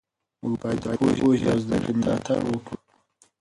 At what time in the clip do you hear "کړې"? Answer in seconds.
1.83-1.93